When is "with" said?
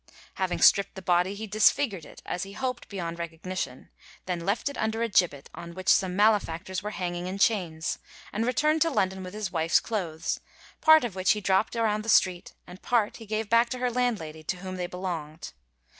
9.21-9.35